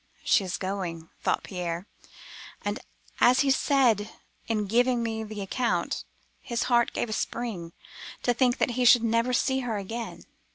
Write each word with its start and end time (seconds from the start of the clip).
'She 0.23 0.43
is 0.45 0.57
going,' 0.57 1.11
thought 1.21 1.43
Pierre, 1.43 1.85
and 2.65 2.79
(as 3.19 3.41
he 3.41 3.51
said 3.51 4.09
in 4.47 4.65
giving 4.65 5.03
me 5.03 5.23
the 5.23 5.41
account) 5.41 6.05
his 6.41 6.63
heart 6.63 6.91
gave 6.91 7.07
a 7.07 7.13
spring, 7.13 7.71
to 8.23 8.33
think 8.33 8.57
that 8.57 8.71
he 8.71 8.83
should 8.83 9.03
never 9.03 9.31
see 9.31 9.59
her 9.59 9.77
again. 9.77 10.23